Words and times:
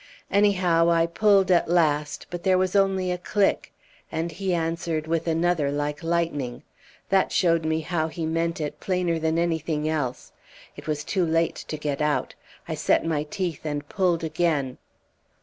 Anyhow 0.31 0.89
I 0.89 1.05
pulled 1.05 1.51
at 1.51 1.69
last, 1.69 2.25
but 2.31 2.41
there 2.41 2.57
was 2.57 2.75
only 2.75 3.11
a 3.11 3.19
click, 3.19 3.71
and 4.11 4.31
he 4.31 4.51
answered 4.51 5.05
with 5.05 5.27
another 5.27 5.71
like 5.71 6.01
lightning. 6.01 6.63
That 7.09 7.31
showed 7.31 7.63
me 7.65 7.81
how 7.81 8.07
he 8.07 8.25
meant 8.25 8.59
it, 8.59 8.79
plainer 8.79 9.19
than 9.19 9.37
anything 9.37 9.87
else. 9.87 10.31
It 10.75 10.87
was 10.87 11.03
too 11.03 11.23
late 11.23 11.57
to 11.67 11.77
get 11.77 12.01
out. 12.01 12.33
I 12.67 12.73
set 12.73 13.05
my 13.05 13.21
teeth 13.25 13.63
and 13.63 13.87
pulled 13.89 14.23
again 14.23 14.79